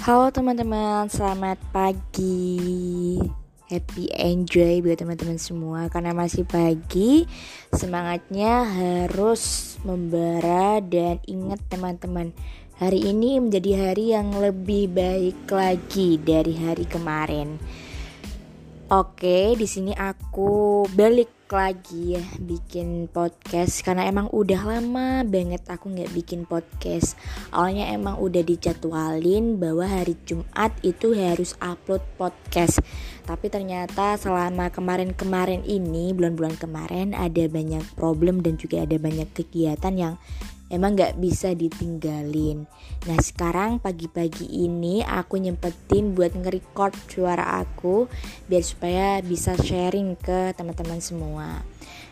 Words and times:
Halo 0.00 0.32
teman-teman, 0.32 1.12
selamat 1.12 1.60
pagi. 1.76 3.20
Happy 3.68 4.08
enjoy 4.08 4.80
buat 4.80 4.96
teman-teman 4.96 5.36
semua 5.36 5.92
karena 5.92 6.16
masih 6.16 6.48
pagi. 6.48 7.28
Semangatnya 7.76 8.64
harus 8.64 9.76
membara 9.84 10.80
dan 10.80 11.20
ingat 11.28 11.60
teman-teman, 11.68 12.32
hari 12.80 13.12
ini 13.12 13.44
menjadi 13.44 13.92
hari 13.92 14.16
yang 14.16 14.32
lebih 14.40 14.88
baik 14.88 15.44
lagi 15.52 16.16
dari 16.16 16.56
hari 16.56 16.88
kemarin. 16.88 17.60
Oke, 18.88 19.52
di 19.52 19.68
sini 19.68 19.92
aku 19.92 20.88
balik 20.96 21.39
lagi 21.50 22.14
ya 22.14 22.24
bikin 22.38 23.10
podcast 23.10 23.82
karena 23.82 24.06
emang 24.06 24.30
udah 24.30 24.62
lama 24.62 25.26
banget 25.26 25.66
aku 25.66 25.90
nggak 25.90 26.14
bikin 26.14 26.46
podcast. 26.46 27.18
Awalnya 27.50 27.90
emang 27.90 28.22
udah 28.22 28.42
dijadwalin 28.46 29.58
bahwa 29.58 29.82
hari 29.82 30.14
Jumat 30.22 30.70
itu 30.86 31.10
harus 31.18 31.58
upload 31.58 32.06
podcast. 32.14 32.78
Tapi 33.26 33.50
ternyata 33.50 34.14
selama 34.14 34.70
kemarin-kemarin 34.70 35.66
ini, 35.66 36.14
bulan-bulan 36.14 36.54
kemarin 36.54 37.14
ada 37.18 37.46
banyak 37.50 37.82
problem 37.98 38.42
dan 38.42 38.54
juga 38.54 38.86
ada 38.86 38.94
banyak 38.98 39.30
kegiatan 39.34 39.94
yang 39.94 40.14
emang 40.70 40.94
gak 40.94 41.18
bisa 41.18 41.52
ditinggalin. 41.52 42.64
Nah 43.10 43.18
sekarang 43.18 43.82
pagi-pagi 43.82 44.46
ini 44.46 45.02
aku 45.02 45.42
nyempetin 45.42 46.14
buat 46.14 46.32
nge-record 46.32 46.94
suara 47.10 47.58
aku 47.60 48.06
biar 48.46 48.62
supaya 48.62 49.18
bisa 49.20 49.58
sharing 49.58 50.14
ke 50.14 50.54
teman-teman 50.54 51.02
semua. 51.02 51.39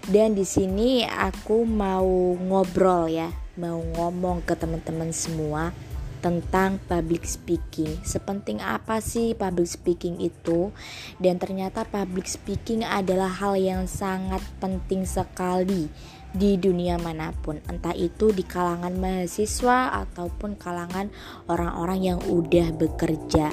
Dan 0.09 0.33
di 0.33 0.47
sini 0.47 1.05
aku 1.05 1.69
mau 1.69 2.33
ngobrol 2.39 3.13
ya, 3.13 3.29
mau 3.61 3.83
ngomong 3.83 4.41
ke 4.47 4.57
teman-teman 4.57 5.13
semua 5.13 5.75
tentang 6.19 6.83
public 6.91 7.23
speaking. 7.27 7.99
Sepenting 8.03 8.59
apa 8.59 8.99
sih 8.99 9.35
public 9.39 9.69
speaking 9.71 10.19
itu? 10.19 10.75
Dan 11.19 11.39
ternyata 11.39 11.87
public 11.87 12.27
speaking 12.27 12.83
adalah 12.83 13.31
hal 13.31 13.55
yang 13.59 13.87
sangat 13.87 14.43
penting 14.59 15.07
sekali 15.07 15.91
di 16.29 16.61
dunia 16.61 17.01
mana 17.01 17.33
pun, 17.33 17.57
entah 17.73 17.97
itu 17.97 18.37
di 18.37 18.45
kalangan 18.45 18.93
mahasiswa 19.01 20.05
ataupun 20.05 20.61
kalangan 20.61 21.09
orang-orang 21.49 22.01
yang 22.05 22.21
udah 22.21 22.69
bekerja. 22.77 23.49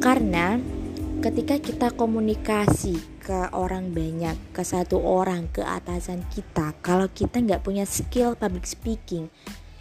Karena 0.00 0.60
ketika 1.24 1.56
kita 1.56 1.88
komunikasi 1.96 3.09
ke 3.20 3.52
orang 3.52 3.92
banyak, 3.92 4.34
ke 4.56 4.64
satu 4.64 4.96
orang, 4.98 5.52
ke 5.52 5.60
atasan 5.60 6.24
kita, 6.32 6.72
kalau 6.80 7.06
kita 7.12 7.38
nggak 7.38 7.60
punya 7.60 7.84
skill 7.84 8.32
public 8.34 8.64
speaking, 8.64 9.28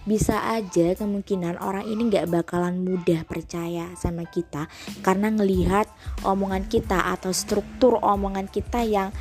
bisa 0.04 0.42
aja 0.52 0.98
kemungkinan 0.98 1.60
orang 1.62 1.86
ini 1.86 2.10
nggak 2.10 2.34
bakalan 2.34 2.82
mudah 2.82 3.28
percaya 3.30 3.94
sama 3.94 4.26
kita 4.26 4.66
karena 5.06 5.30
ngelihat 5.30 5.86
omongan 6.26 6.66
kita 6.66 7.14
atau 7.14 7.30
struktur 7.30 8.02
omongan 8.02 8.50
kita 8.50 8.82
yang 8.82 9.14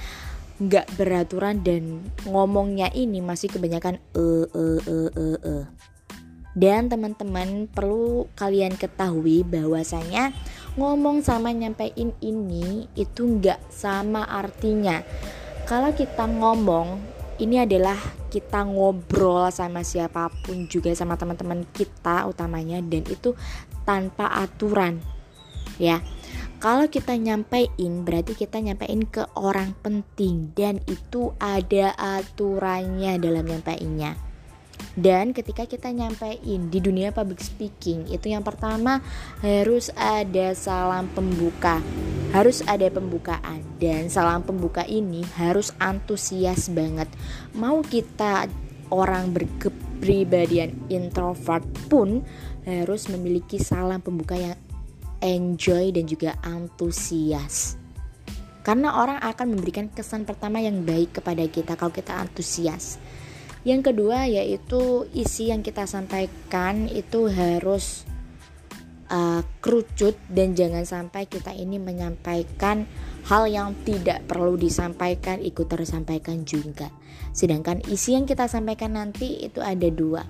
nggak 0.59 0.89
beraturan 0.99 1.63
dan 1.63 2.03
ngomongnya 2.27 2.91
ini 2.91 3.23
masih 3.23 3.53
kebanyakan 3.53 4.03
e 4.17 4.29
e 4.49 4.67
e 4.83 4.99
e 5.15 5.29
e. 5.39 5.57
Dan 6.59 6.91
teman-teman 6.91 7.71
perlu 7.71 8.27
kalian 8.35 8.75
ketahui 8.75 9.47
bahwasanya 9.47 10.35
ngomong 10.79 11.27
sama 11.27 11.51
nyampein 11.51 12.15
ini 12.23 12.87
itu 12.95 13.27
nggak 13.27 13.67
sama 13.69 14.23
artinya. 14.23 15.03
Kalau 15.67 15.91
kita 15.91 16.25
ngomong 16.25 17.03
ini 17.43 17.59
adalah 17.59 17.99
kita 18.31 18.63
ngobrol 18.63 19.51
sama 19.51 19.83
siapa 19.83 20.31
pun 20.47 20.71
juga 20.71 20.95
sama 20.95 21.19
teman-teman 21.19 21.67
kita 21.75 22.27
utamanya 22.31 22.79
dan 22.83 23.03
itu 23.07 23.35
tanpa 23.87 24.29
aturan 24.29 25.01
ya 25.79 26.03
kalau 26.59 26.91
kita 26.91 27.15
nyampein 27.15 28.03
berarti 28.03 28.35
kita 28.35 28.59
nyampein 28.59 29.07
ke 29.07 29.23
orang 29.39 29.79
penting 29.79 30.51
dan 30.59 30.83
itu 30.91 31.31
ada 31.39 31.95
aturannya 31.95 33.15
dalam 33.23 33.47
nyampeinnya. 33.47 34.28
Dan 34.99 35.31
ketika 35.31 35.63
kita 35.63 35.95
nyampein 35.95 36.75
di 36.75 36.83
dunia 36.83 37.15
public 37.15 37.39
speaking 37.39 38.11
itu 38.11 38.35
yang 38.35 38.43
pertama 38.43 38.99
harus 39.47 39.95
ada 39.95 40.51
salam 40.59 41.07
pembuka. 41.15 41.79
Harus 42.35 42.67
ada 42.67 42.91
pembukaan 42.91 43.63
dan 43.79 44.11
salam 44.11 44.43
pembuka 44.43 44.83
ini 44.83 45.23
harus 45.39 45.71
antusias 45.79 46.67
banget. 46.75 47.07
Mau 47.55 47.79
kita 47.81 48.51
orang 48.91 49.31
berkepribadian 49.31 50.75
introvert 50.91 51.65
pun 51.87 52.27
harus 52.67 53.07
memiliki 53.07 53.63
salam 53.63 54.03
pembuka 54.03 54.35
yang 54.35 54.59
enjoy 55.23 55.95
dan 55.95 56.11
juga 56.11 56.35
antusias. 56.43 57.79
Karena 58.67 59.01
orang 59.01 59.23
akan 59.23 59.57
memberikan 59.57 59.89
kesan 59.89 60.29
pertama 60.29 60.61
yang 60.61 60.85
baik 60.85 61.23
kepada 61.23 61.47
kita 61.49 61.79
kalau 61.79 61.95
kita 61.95 62.13
antusias. 62.19 63.01
Yang 63.67 63.93
kedua 63.93 64.31
yaitu 64.31 65.07
isi 65.15 65.51
yang 65.51 65.67
kita 65.67 65.85
sampaikan 65.89 66.87
itu 66.87 67.27
harus 67.27 68.07
uh, 69.11 69.43
kerucut 69.59 70.15
dan 70.31 70.55
jangan 70.55 70.85
sampai 70.87 71.27
kita 71.27 71.53
ini 71.53 71.81
menyampaikan 71.81 72.87
hal 73.27 73.51
yang 73.51 73.75
tidak 73.83 74.25
perlu 74.29 74.55
disampaikan 74.55 75.43
ikut 75.43 75.67
tersampaikan 75.67 76.47
juga. 76.47 76.89
Sedangkan 77.35 77.83
isi 77.91 78.15
yang 78.15 78.25
kita 78.25 78.47
sampaikan 78.47 78.97
nanti 78.97 79.43
itu 79.43 79.61
ada 79.61 79.89
dua 79.91 80.25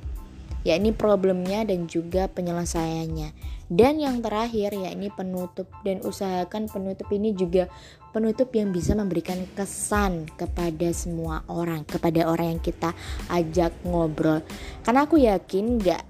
yakni 0.66 0.90
problemnya 0.90 1.62
dan 1.64 1.86
juga 1.86 2.26
penyelesaiannya. 2.28 3.32
Dan 3.68 4.00
yang 4.00 4.24
terakhir 4.24 4.72
yakni 4.72 5.12
penutup 5.12 5.68
dan 5.84 6.00
usahakan 6.00 6.72
penutup 6.72 7.08
ini 7.12 7.36
juga 7.36 7.68
penutup 8.10 8.50
yang 8.56 8.72
bisa 8.72 8.96
memberikan 8.96 9.44
kesan 9.52 10.26
kepada 10.36 10.88
semua 10.92 11.44
orang, 11.48 11.84
kepada 11.84 12.28
orang 12.28 12.56
yang 12.56 12.62
kita 12.62 12.90
ajak 13.28 13.72
ngobrol. 13.84 14.40
Karena 14.82 15.04
aku 15.04 15.20
yakin 15.20 15.80
nggak 15.80 16.04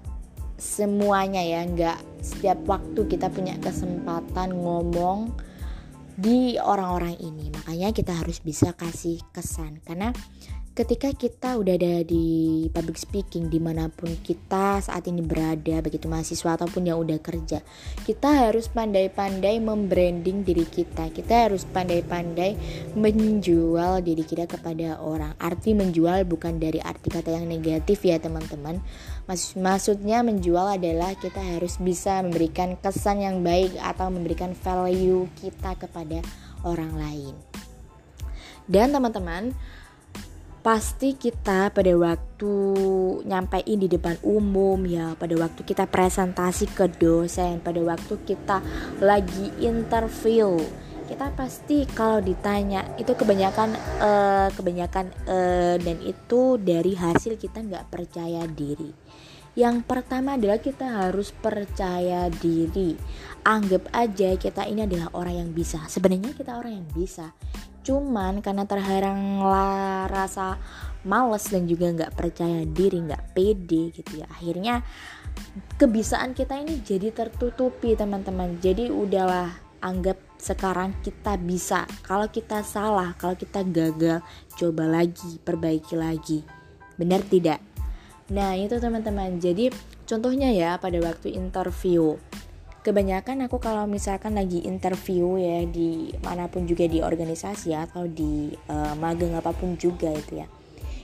semuanya 0.59 1.43
ya, 1.43 1.63
nggak 1.63 1.97
setiap 2.23 2.59
waktu 2.67 2.99
kita 3.07 3.31
punya 3.31 3.55
kesempatan 3.59 4.55
ngomong 4.55 5.31
di 6.19 6.59
orang-orang 6.59 7.15
ini. 7.23 7.47
Makanya 7.51 7.95
kita 7.95 8.11
harus 8.11 8.43
bisa 8.43 8.75
kasih 8.75 9.23
kesan 9.31 9.79
karena 9.87 10.11
ketika 10.79 11.11
kita 11.11 11.59
udah 11.59 11.75
ada 11.75 12.07
di 12.07 12.63
public 12.71 12.95
speaking 12.95 13.51
di 13.51 13.59
mana 13.59 13.91
pun 13.91 14.15
kita 14.23 14.79
saat 14.79 15.11
ini 15.11 15.19
berada 15.19 15.83
begitu 15.83 16.07
mahasiswa 16.07 16.55
ataupun 16.55 16.87
yang 16.87 17.03
udah 17.03 17.19
kerja 17.19 17.59
kita 18.07 18.47
harus 18.47 18.71
pandai-pandai 18.71 19.59
membranding 19.59 20.47
diri 20.47 20.63
kita. 20.63 21.11
Kita 21.11 21.49
harus 21.49 21.67
pandai-pandai 21.67 22.55
menjual 22.95 23.99
diri 24.01 24.23
kita 24.23 24.47
kepada 24.47 25.03
orang. 25.03 25.35
Arti 25.35 25.75
menjual 25.75 26.23
bukan 26.23 26.57
dari 26.57 26.79
arti 26.79 27.11
kata 27.11 27.35
yang 27.35 27.45
negatif 27.45 27.99
ya 28.07 28.15
teman-teman. 28.17 28.79
Maksudnya 29.59 30.23
menjual 30.23 30.79
adalah 30.79 31.13
kita 31.19 31.43
harus 31.43 31.77
bisa 31.77 32.23
memberikan 32.23 32.79
kesan 32.79 33.21
yang 33.21 33.43
baik 33.43 33.75
atau 33.83 34.09
memberikan 34.09 34.55
value 34.55 35.27
kita 35.37 35.75
kepada 35.75 36.23
orang 36.63 36.95
lain. 36.95 37.35
Dan 38.69 38.93
teman-teman 38.93 39.53
pasti 40.59 41.15
kita 41.15 41.71
pada 41.71 41.93
waktu 41.95 42.53
nyampein 43.23 43.79
di 43.79 43.87
depan 43.87 44.19
umum 44.27 44.83
ya 44.83 45.15
pada 45.15 45.35
waktu 45.39 45.63
kita 45.63 45.87
presentasi 45.87 46.67
ke 46.75 46.91
dosen 46.99 47.63
pada 47.63 47.79
waktu 47.79 48.19
kita 48.27 48.59
lagi 48.99 49.55
interview 49.63 50.59
kita 51.09 51.33
pasti 51.33 51.89
kalau 51.89 52.21
ditanya 52.21 52.85
itu 53.01 53.17
kebanyakan 53.17 53.73
uh, 53.97 54.53
kebanyakan 54.53 55.09
uh, 55.25 55.75
dan 55.81 55.97
itu 56.05 56.61
dari 56.61 56.93
hasil 56.93 57.33
kita 57.41 57.65
nggak 57.65 57.89
percaya 57.89 58.45
diri. 58.45 58.93
Yang 59.57 59.89
pertama 59.89 60.37
adalah 60.37 60.61
kita 60.61 60.85
harus 60.85 61.33
percaya 61.33 62.29
diri. 62.29 62.93
Anggap 63.41 63.89
aja 63.89 64.37
kita 64.37 64.69
ini 64.69 64.85
adalah 64.85 65.09
orang 65.17 65.41
yang 65.41 65.49
bisa. 65.49 65.81
Sebenarnya 65.89 66.37
kita 66.37 66.61
orang 66.61 66.85
yang 66.85 66.89
bisa 66.93 67.33
cuman 67.83 68.43
karena 68.43 68.67
terharang 68.67 69.41
lah 69.43 70.05
rasa 70.11 70.59
males 71.07 71.47
dan 71.47 71.63
juga 71.63 71.91
nggak 71.95 72.15
percaya 72.15 72.67
diri 72.67 72.99
nggak 73.03 73.31
pede 73.31 73.95
gitu 73.95 74.19
ya. 74.19 74.27
Akhirnya 74.27 74.83
kebisaan 75.79 76.35
kita 76.35 76.59
ini 76.59 76.83
jadi 76.83 77.11
tertutupi 77.15 77.95
teman-teman. 77.95 78.59
Jadi 78.59 78.91
udahlah 78.91 79.51
anggap 79.79 80.19
sekarang 80.39 80.95
kita 80.99 81.39
bisa. 81.39 81.87
Kalau 82.03 82.27
kita 82.27 82.63
salah 82.67 83.15
kalau 83.15 83.35
kita 83.35 83.63
gagal 83.63 84.19
coba 84.59 84.83
lagi 84.87 85.39
perbaiki 85.39 85.95
lagi. 85.95 86.39
Benar 86.99 87.23
tidak? 87.27 87.63
Nah 88.29 88.53
itu 88.59 88.75
teman-teman. 88.77 89.39
Jadi 89.39 89.71
contohnya 90.03 90.51
ya 90.51 90.75
pada 90.77 90.99
waktu 90.99 91.33
interview 91.33 92.19
kebanyakan 92.79 93.45
aku 93.45 93.59
kalau 93.59 93.83
misalkan 93.85 94.39
lagi 94.39 94.63
interview 94.63 95.35
ya 95.35 95.67
di 95.67 96.15
mana 96.23 96.47
pun 96.47 96.63
juga 96.63 96.87
di 96.87 97.03
organisasi 97.03 97.75
atau 97.75 98.07
di 98.07 98.55
uh, 98.71 98.95
magang 98.95 99.35
apa 99.35 99.51
pun 99.51 99.75
juga 99.75 100.09
itu 100.11 100.39
ya. 100.39 100.47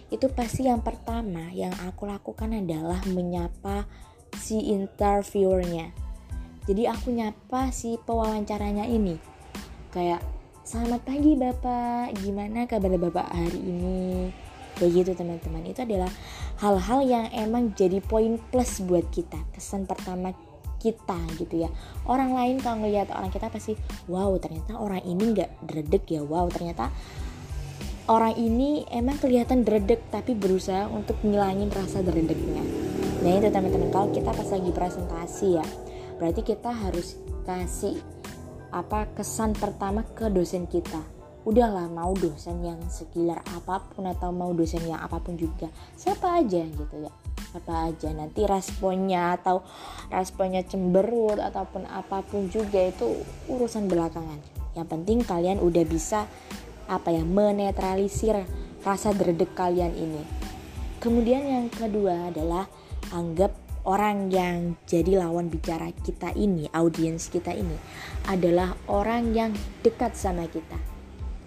Itu 0.07 0.31
pasti 0.31 0.69
yang 0.69 0.79
pertama 0.85 1.51
yang 1.51 1.73
aku 1.83 2.07
lakukan 2.07 2.55
adalah 2.55 3.03
menyapa 3.09 3.83
si 4.39 4.71
interviewernya. 4.71 5.91
Jadi 6.65 6.83
aku 6.89 7.13
nyapa 7.13 7.69
si 7.69 7.99
pewawancaranya 8.01 8.87
ini. 8.89 9.19
Kayak 9.91 10.23
selamat 10.65 11.01
pagi 11.05 11.33
bapak. 11.37 12.15
Gimana 12.23 12.65
kabar 12.65 12.95
bapak 12.97 13.27
hari 13.29 13.59
ini? 13.61 14.33
Kayak 14.79 14.91
gitu 15.03 15.11
teman-teman. 15.19 15.63
Itu 15.67 15.85
adalah 15.85 16.11
hal-hal 16.63 16.99
yang 17.05 17.25
emang 17.35 17.75
jadi 17.77 18.01
poin 18.01 18.41
plus 18.49 18.81
buat 18.81 19.05
kita. 19.13 19.37
Kesan 19.53 19.85
pertama 19.85 20.33
kita 20.85 21.17
gitu 21.41 21.65
ya. 21.65 21.69
Orang 22.05 22.37
lain 22.37 22.61
kalau 22.61 22.85
ngeliat 22.85 23.09
orang 23.09 23.33
kita 23.33 23.49
pasti 23.49 23.73
wow 24.05 24.37
ternyata 24.37 24.77
orang 24.77 25.01
ini 25.01 25.33
nggak 25.33 25.65
dredeg 25.65 26.05
ya 26.05 26.21
wow 26.21 26.45
ternyata 26.53 26.93
orang 28.05 28.37
ini 28.37 28.85
emang 28.93 29.17
kelihatan 29.17 29.65
dredeg 29.65 29.97
tapi 30.13 30.37
berusaha 30.37 30.85
untuk 30.85 31.17
ngilangin 31.25 31.73
rasa 31.73 32.05
dredegnya. 32.05 32.61
Nah 33.25 33.31
itu 33.33 33.49
teman-teman. 33.49 33.89
Kalau 33.89 34.13
kita 34.13 34.29
pas 34.29 34.49
lagi 34.53 34.69
presentasi 34.69 35.47
ya 35.57 35.65
berarti 36.21 36.41
kita 36.45 36.69
harus 36.69 37.17
kasih 37.43 37.97
apa 38.69 39.09
kesan 39.17 39.57
pertama 39.57 40.05
ke 40.13 40.29
dosen 40.29 40.69
kita. 40.69 41.01
Udahlah 41.45 41.89
mau 41.89 42.13
dosen 42.17 42.61
yang 42.65 42.81
sekilar 42.89 43.41
apa 43.53 43.81
pun 43.93 44.09
atau 44.09 44.33
mau 44.33 44.53
dosen 44.53 44.81
yang 44.85 45.01
apa 45.01 45.21
pun 45.21 45.37
juga 45.37 45.69
siapa 45.93 46.41
aja 46.41 46.65
gitu 46.65 46.97
ya 47.05 47.24
siapa 47.55 47.87
aja. 47.87 48.11
Nanti 48.11 48.43
responnya 48.43 49.39
atau 49.39 49.63
responnya 50.11 50.67
cemberut 50.67 51.39
ataupun 51.39 51.87
apa 51.87 52.19
pun 52.27 52.51
juga 52.51 52.83
itu 52.83 53.23
urusan 53.47 53.87
belakangan. 53.87 54.43
Yang 54.75 54.87
penting 54.91 55.23
kalian 55.23 55.63
udah 55.63 55.87
bisa 55.87 56.27
apa 56.91 57.15
ya 57.15 57.23
menetralisir 57.23 58.43
rasa 58.83 59.15
dredeg 59.15 59.55
kalian 59.55 59.95
ini. 59.95 60.19
Kemudian 60.99 61.47
yang 61.47 61.67
kedua 61.71 62.27
adalah 62.27 62.67
anggap 63.15 63.55
orang 63.87 64.27
yang 64.27 64.75
jadi 64.83 65.23
lawan 65.23 65.47
bicara 65.47 65.95
kita 66.03 66.35
ini, 66.35 66.67
audiens 66.75 67.31
kita 67.31 67.55
ini 67.55 67.79
adalah 68.27 68.75
orang 68.91 69.31
yang 69.31 69.55
dekat 69.79 70.11
sama 70.19 70.43
kita. 70.51 70.75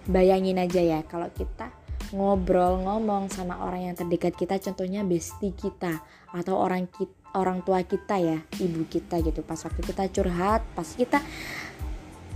Bayangin 0.09 0.57
aja 0.57 0.81
ya 0.81 0.99
kalau 1.05 1.29
kita 1.29 1.78
ngobrol 2.09 2.81
ngomong 2.81 3.29
sama 3.29 3.61
orang 3.61 3.91
yang 3.91 3.95
terdekat 3.95 4.33
kita 4.33 4.57
contohnya 4.57 5.05
bestie 5.05 5.53
kita 5.53 6.01
atau 6.33 6.57
orang 6.57 6.89
kita, 6.89 7.13
orang 7.37 7.61
tua 7.61 7.85
kita 7.85 8.17
ya 8.17 8.39
ibu 8.57 8.85
kita 8.89 9.21
gitu. 9.21 9.45
Pas 9.45 9.61
waktu 9.61 9.81
kita 9.85 10.09
curhat 10.09 10.65
pas 10.73 10.89
kita 10.89 11.21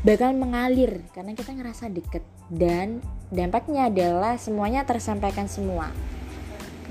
bakal 0.03 0.35
mengalir 0.35 1.01
karena 1.15 1.31
kita 1.33 1.55
ngerasa 1.55 1.87
deket 1.89 2.21
dan 2.51 2.99
dampaknya 3.31 3.87
adalah 3.89 4.35
semuanya 4.37 4.85
tersampaikan 4.85 5.49
semua. 5.49 5.89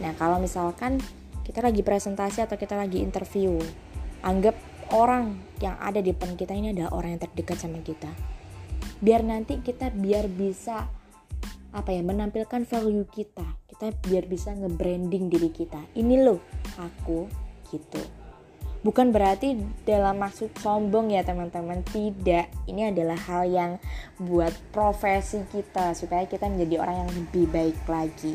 Nah 0.00 0.16
kalau 0.18 0.42
misalkan 0.42 0.98
kita 1.46 1.62
lagi 1.62 1.84
presentasi 1.84 2.42
atau 2.42 2.56
kita 2.58 2.74
lagi 2.74 3.02
interview 3.04 3.60
anggap 4.22 4.54
orang 4.94 5.38
yang 5.58 5.78
ada 5.78 5.98
di 6.02 6.10
depan 6.10 6.34
kita 6.34 6.54
ini 6.54 6.74
adalah 6.74 6.94
orang 6.94 7.14
yang 7.18 7.22
terdekat 7.22 7.58
sama 7.60 7.78
kita. 7.84 8.10
Biar 9.02 9.26
nanti 9.26 9.58
kita 9.58 9.90
biar 9.90 10.30
bisa 10.30 10.86
apa 11.72 11.90
ya 11.92 12.04
menampilkan 12.04 12.68
value 12.68 13.08
kita. 13.08 13.44
Kita 13.68 13.90
biar 14.04 14.28
bisa 14.28 14.52
nge-branding 14.52 15.32
diri 15.32 15.48
kita. 15.48 15.80
Ini 15.96 16.20
loh 16.20 16.40
aku 16.76 17.26
gitu. 17.72 18.22
Bukan 18.82 19.14
berarti 19.14 19.54
dalam 19.86 20.18
maksud 20.18 20.58
sombong 20.58 21.14
ya 21.14 21.22
teman-teman. 21.22 21.86
Tidak. 21.86 22.66
Ini 22.66 22.90
adalah 22.90 23.14
hal 23.14 23.46
yang 23.46 23.72
buat 24.18 24.50
profesi 24.74 25.46
kita 25.48 25.94
supaya 25.94 26.26
kita 26.26 26.50
menjadi 26.50 26.82
orang 26.82 27.06
yang 27.06 27.10
lebih 27.14 27.46
baik 27.48 27.78
lagi. 27.86 28.34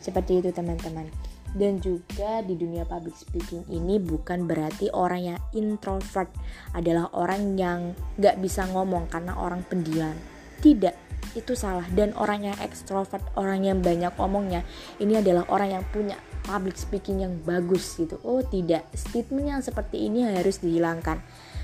Seperti 0.00 0.40
itu 0.40 0.48
teman-teman. 0.50 1.12
Dan 1.52 1.84
juga 1.84 2.40
di 2.40 2.56
dunia 2.56 2.88
public 2.88 3.12
speaking 3.12 3.68
ini 3.68 4.00
bukan 4.00 4.48
berarti 4.48 4.88
orang 4.88 5.36
yang 5.36 5.40
introvert 5.52 6.32
adalah 6.72 7.12
orang 7.12 7.60
yang 7.60 7.92
gak 8.16 8.40
bisa 8.40 8.64
ngomong 8.72 9.12
karena 9.12 9.36
orang 9.36 9.60
pendiam. 9.68 10.16
Tidak 10.64 11.01
itu 11.38 11.52
salah. 11.56 11.84
Dan 11.92 12.12
orang 12.18 12.52
yang 12.52 12.56
extrovert 12.60 13.22
orang 13.38 13.64
yang 13.64 13.78
banyak 13.80 14.12
omongnya 14.16 14.62
ini 14.98 15.18
adalah 15.18 15.46
orang 15.48 15.80
yang 15.80 15.84
punya 15.90 16.16
public 16.44 16.74
speaking 16.76 17.22
yang 17.22 17.34
bagus 17.46 17.96
gitu. 17.96 18.18
Oh 18.26 18.42
tidak. 18.42 18.86
Statement 18.92 19.46
yang 19.58 19.62
seperti 19.62 20.10
ini 20.10 20.26
harus 20.26 20.60
dihilangkan. 20.60 21.22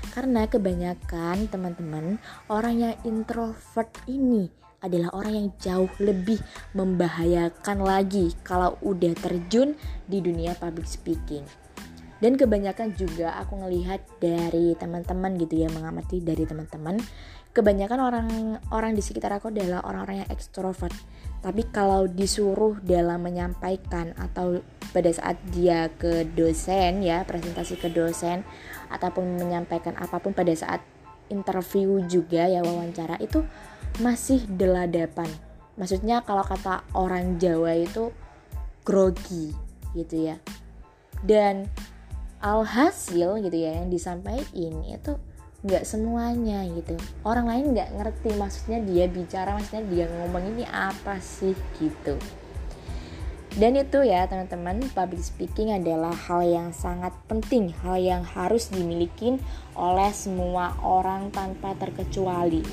Karena 0.09 0.49
kebanyakan 0.49 1.51
teman-teman 1.51 2.17
orang 2.49 2.75
yang 2.81 2.95
introvert 3.05 3.93
ini 4.09 4.49
adalah 4.79 5.11
orang 5.11 5.33
yang 5.35 5.47
jauh 5.59 5.91
lebih 5.99 6.39
membahayakan 6.71 7.83
lagi 7.83 8.31
kalau 8.47 8.79
udah 8.79 9.11
terjun 9.19 9.75
di 10.07 10.23
dunia 10.23 10.55
public 10.55 10.87
speaking. 10.87 11.43
Dan 12.19 12.35
kebanyakan 12.35 12.99
juga 12.99 13.39
aku 13.39 13.63
ngelihat 13.63 14.03
dari 14.19 14.75
teman-teman 14.75 15.39
gitu 15.39 15.63
ya, 15.63 15.71
mengamati 15.71 16.19
dari 16.19 16.43
teman-teman, 16.43 16.99
kebanyakan 17.55 17.99
orang 17.99 18.27
orang 18.75 18.91
di 18.91 18.99
sekitar 18.99 19.39
aku 19.39 19.49
adalah 19.49 19.83
orang-orang 19.87 20.27
yang 20.27 20.31
ekstrovert. 20.31 20.91
Tapi 21.39 21.71
kalau 21.71 22.11
disuruh 22.11 22.75
dalam 22.83 23.23
menyampaikan 23.23 24.11
atau 24.19 24.59
pada 24.91 25.07
saat 25.15 25.39
dia 25.55 25.87
ke 25.95 26.27
dosen 26.35 26.99
ya, 26.99 27.23
presentasi 27.23 27.79
ke 27.79 27.87
dosen 27.87 28.43
ataupun 28.91 29.39
menyampaikan 29.39 29.95
apa 29.95 30.19
pun 30.19 30.35
pada 30.35 30.51
saat 30.51 30.83
interview 31.29 32.03
juga 32.09 32.49
ya 32.49 32.65
wawancara 32.65 33.21
itu 33.21 33.45
masih 34.01 34.43
deladapan 34.49 35.29
maksudnya 35.79 36.25
kalau 36.25 36.43
kata 36.43 36.83
orang 36.97 37.39
Jawa 37.39 37.77
itu 37.77 38.11
grogi 38.83 39.53
gitu 39.95 40.33
ya 40.33 40.35
dan 41.23 41.69
alhasil 42.39 43.39
gitu 43.43 43.57
ya 43.59 43.83
yang 43.83 43.91
disampaikan 43.91 44.79
itu 44.87 45.19
nggak 45.59 45.83
semuanya 45.83 46.63
gitu. 46.71 46.95
Orang 47.27 47.51
lain 47.51 47.75
nggak 47.75 47.99
ngerti 47.99 48.31
maksudnya 48.39 48.79
dia 48.79 49.05
bicara 49.11 49.59
maksudnya 49.59 49.83
dia 49.91 50.05
ngomong 50.07 50.55
ini 50.55 50.63
apa 50.71 51.19
sih 51.19 51.51
gitu. 51.83 52.15
Dan 53.59 53.75
itu 53.75 54.05
ya 54.05 54.29
teman-teman 54.29 54.87
public 54.93 55.19
speaking 55.19 55.73
adalah 55.73 56.13
hal 56.13 56.45
yang 56.45 56.69
sangat 56.71 57.11
penting 57.25 57.73
hal 57.81 57.97
yang 57.99 58.23
harus 58.23 58.71
dimiliki 58.71 59.35
oleh 59.75 60.13
semua 60.15 60.77
orang 60.79 61.33
tanpa 61.33 61.75
terkecuali. 61.75 62.63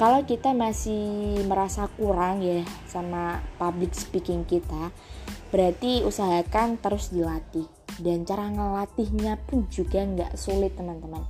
Kalau 0.00 0.24
kita 0.24 0.56
masih 0.56 1.44
merasa 1.44 1.86
kurang 1.92 2.40
ya 2.40 2.64
sama 2.88 3.44
public 3.60 3.92
speaking 3.92 4.48
kita 4.48 4.90
berarti 5.52 6.02
usahakan 6.08 6.80
terus 6.80 7.12
dilatih 7.12 7.68
dan 7.98 8.22
cara 8.22 8.46
ngelatihnya 8.46 9.40
pun 9.50 9.66
juga 9.66 10.06
nggak 10.06 10.38
sulit 10.38 10.78
teman-teman. 10.78 11.26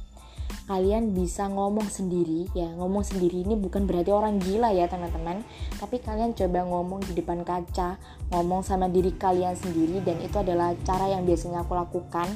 Kalian 0.70 1.18
bisa 1.18 1.50
ngomong 1.50 1.90
sendiri 1.90 2.46
ya. 2.54 2.70
Ngomong 2.78 3.02
sendiri 3.02 3.42
ini 3.42 3.58
bukan 3.58 3.90
berarti 3.90 4.14
orang 4.14 4.38
gila 4.38 4.70
ya 4.70 4.86
teman-teman. 4.86 5.42
Tapi 5.82 5.98
kalian 5.98 6.30
coba 6.38 6.62
ngomong 6.62 7.00
di 7.10 7.18
depan 7.18 7.42
kaca 7.42 7.98
ngomong 8.30 8.62
sama 8.62 8.86
diri 8.86 9.10
kalian 9.10 9.58
sendiri 9.58 9.98
dan 10.06 10.22
itu 10.22 10.38
adalah 10.38 10.78
cara 10.86 11.10
yang 11.10 11.26
biasanya 11.26 11.66
aku 11.66 11.74
lakukan. 11.74 12.30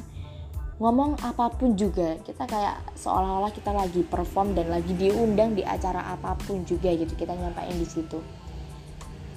Ngomong 0.82 1.22
apa 1.22 1.54
pun 1.54 1.78
juga 1.78 2.18
kita 2.26 2.50
kayak 2.50 2.98
seolah-olah 2.98 3.54
kita 3.54 3.70
lagi 3.70 4.02
perform 4.02 4.58
dan 4.58 4.66
lagi 4.66 4.90
diundang 4.98 5.54
di 5.54 5.62
acara 5.62 6.02
apa 6.10 6.34
pun 6.34 6.66
juga 6.66 6.90
gitu 6.90 7.14
kita 7.14 7.38
nyampain 7.38 7.78
di 7.78 7.86
situ. 7.86 8.18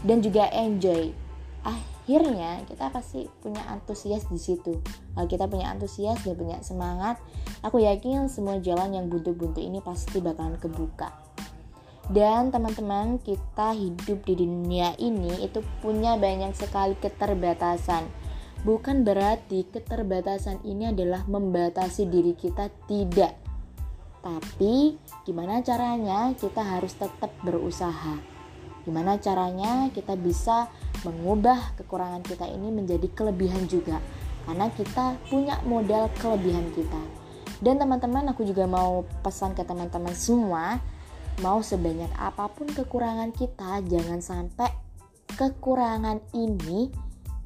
Dan 0.01 0.25
juga 0.25 0.49
enjoy 0.49 1.26
akhirnya 1.67 2.63
kita 2.63 2.87
pasti 2.87 3.27
punya 3.43 3.59
antusias 3.67 4.23
di 4.31 4.39
situ. 4.39 4.79
Kalau 5.11 5.27
kita 5.27 5.43
punya 5.51 5.67
antusias 5.67 6.23
dan 6.23 6.39
punya 6.39 6.57
semangat. 6.63 7.19
Aku 7.67 7.83
yakin 7.83 8.31
semua 8.31 8.63
jalan 8.63 8.95
yang 8.95 9.11
buntu-buntu 9.11 9.59
ini 9.59 9.83
pasti 9.83 10.23
bakalan 10.23 10.55
kebuka. 10.55 11.11
Dan 12.07 12.55
teman-teman 12.55 13.19
kita 13.19 13.75
hidup 13.75 14.23
di 14.23 14.39
dunia 14.39 14.95
ini 14.95 15.43
itu 15.43 15.59
punya 15.83 16.15
banyak 16.15 16.55
sekali 16.55 16.95
keterbatasan. 16.95 18.07
Bukan 18.63 19.03
berarti 19.03 19.67
keterbatasan 19.67 20.63
ini 20.63 20.95
adalah 20.95 21.27
membatasi 21.27 22.07
diri 22.07 22.31
kita 22.39 22.71
tidak. 22.87 23.35
Tapi 24.23 24.95
gimana 25.27 25.59
caranya 25.59 26.31
kita 26.31 26.63
harus 26.63 26.95
tetap 26.95 27.35
berusaha 27.43 28.36
gimana 28.87 29.19
caranya 29.19 29.91
kita 29.91 30.15
bisa 30.15 30.71
mengubah 31.03 31.75
kekurangan 31.75 32.23
kita 32.23 32.47
ini 32.47 32.71
menjadi 32.71 33.11
kelebihan 33.11 33.67
juga 33.67 33.99
karena 34.47 34.71
kita 34.71 35.19
punya 35.27 35.59
modal 35.67 36.07
kelebihan 36.23 36.71
kita 36.71 37.01
dan 37.59 37.75
teman-teman 37.75 38.31
aku 38.31 38.47
juga 38.47 38.63
mau 38.63 39.03
pesan 39.19 39.51
ke 39.51 39.67
teman-teman 39.67 40.15
semua 40.15 40.79
mau 41.43 41.59
sebanyak 41.59 42.09
apa 42.15 42.47
pun 42.47 42.71
kekurangan 42.71 43.35
kita 43.35 43.83
jangan 43.85 44.23
sampai 44.23 44.71
kekurangan 45.37 46.17
ini 46.33 46.89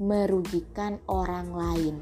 merugikan 0.00 0.98
orang 1.06 1.52
lain. 1.52 1.94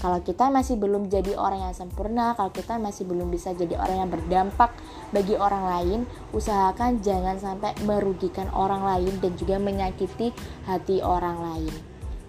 Kalau 0.00 0.24
kita 0.24 0.48
masih 0.48 0.80
belum 0.80 1.12
jadi 1.12 1.36
orang 1.36 1.68
yang 1.68 1.76
sempurna, 1.76 2.32
kalau 2.32 2.48
kita 2.48 2.80
masih 2.80 3.04
belum 3.04 3.28
bisa 3.28 3.52
jadi 3.52 3.76
orang 3.76 4.08
yang 4.08 4.10
berdampak 4.10 4.72
bagi 5.12 5.36
orang 5.36 5.64
lain, 5.68 6.00
usahakan 6.32 7.04
jangan 7.04 7.36
sampai 7.36 7.76
merugikan 7.84 8.48
orang 8.56 8.80
lain 8.80 9.12
dan 9.20 9.36
juga 9.36 9.60
menyakiti 9.60 10.32
hati 10.64 11.04
orang 11.04 11.36
lain. 11.44 11.74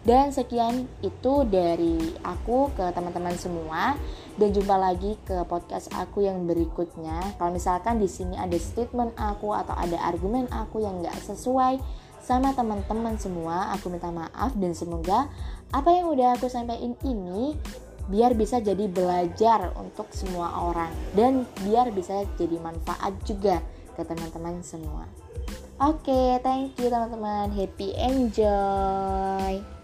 Dan 0.01 0.33
sekian 0.33 0.89
itu 1.05 1.45
dari 1.45 2.17
aku 2.25 2.73
ke 2.73 2.89
teman-teman 2.89 3.37
semua 3.37 3.93
dan 4.33 4.49
jumpa 4.49 4.73
lagi 4.73 5.13
ke 5.21 5.45
podcast 5.45 5.93
aku 5.93 6.25
yang 6.25 6.49
berikutnya. 6.49 7.37
Kalau 7.37 7.53
misalkan 7.53 8.01
di 8.01 8.09
sini 8.09 8.33
ada 8.33 8.57
statement 8.57 9.13
aku 9.13 9.53
atau 9.53 9.77
ada 9.77 10.01
argumen 10.01 10.49
aku 10.49 10.81
yang 10.81 11.05
nggak 11.05 11.13
sesuai 11.21 11.77
sama 12.21 12.53
teman-teman 12.53 13.17
semua, 13.17 13.73
aku 13.73 13.89
minta 13.89 14.13
maaf 14.13 14.53
dan 14.57 14.77
semoga 14.77 15.27
apa 15.73 15.89
yang 15.89 16.09
udah 16.13 16.37
aku 16.37 16.47
sampaikan 16.47 16.93
ini 17.01 17.57
biar 18.09 18.35
bisa 18.35 18.59
jadi 18.59 18.89
belajar 18.91 19.71
untuk 19.77 20.09
semua 20.11 20.51
orang 20.67 20.91
dan 21.15 21.47
biar 21.63 21.93
bisa 21.95 22.25
jadi 22.35 22.57
manfaat 22.59 23.13
juga 23.25 23.61
ke 23.97 24.01
teman-teman 24.05 24.61
semua. 24.61 25.05
Oke, 25.81 26.13
okay, 26.13 26.29
thank 26.45 26.77
you 26.77 26.93
teman-teman. 26.93 27.49
Happy 27.49 27.97
enjoy. 27.97 29.80